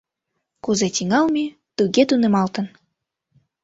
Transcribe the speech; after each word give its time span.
Кузе 0.63 0.87
тӱҥалме, 0.95 1.45
туге 1.77 2.03
тунемалтын. 2.09 2.65